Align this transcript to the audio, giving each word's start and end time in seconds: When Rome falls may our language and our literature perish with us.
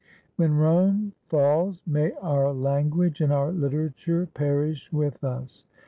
When 0.35 0.55
Rome 0.57 1.13
falls 1.29 1.83
may 1.85 2.11
our 2.23 2.51
language 2.53 3.21
and 3.21 3.31
our 3.31 3.51
literature 3.51 4.25
perish 4.33 4.91
with 4.91 5.23
us. 5.23 5.63